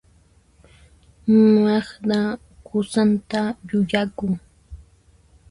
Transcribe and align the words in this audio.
Magda 1.63 2.19
qusanta 2.65 3.41
yuyakun. 3.69 4.33